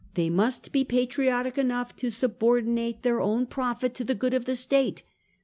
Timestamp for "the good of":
4.03-4.45